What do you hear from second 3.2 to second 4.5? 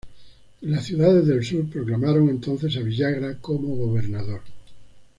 como gobernador.